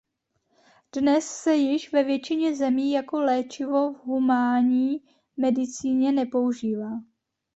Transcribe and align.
Dnes 0.95 1.23
se 1.25 1.55
již 1.55 1.91
ve 1.93 2.03
většině 2.03 2.55
zemí 2.55 2.91
jako 2.91 3.21
léčivo 3.21 3.93
v 3.93 3.97
humánní 4.05 5.01
medicíně 5.37 6.11
nepoužívá. 6.11 6.91